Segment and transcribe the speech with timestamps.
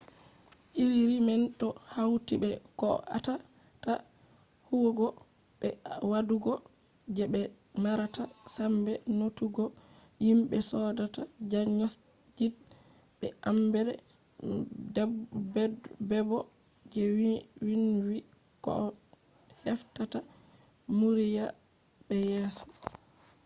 [0.83, 3.93] iriri man do hauti be koh atata
[4.67, 5.07] huwugo
[5.59, 5.69] be
[6.11, 6.53] wadugo
[7.15, 7.41] je be
[7.83, 8.23] marata
[8.55, 9.63] sambe notugo
[10.25, 12.01] himbe sodata diagnosed
[13.19, 13.81] be emde
[16.09, 16.37] bebo
[16.91, 17.03] je
[17.65, 18.17] vinvi
[18.65, 18.83] koh
[19.65, 20.19] heftata
[20.97, 21.45] murya
[22.07, 22.65] be yeso